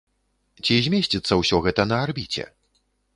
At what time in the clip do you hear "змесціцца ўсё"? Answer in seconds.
0.87-1.57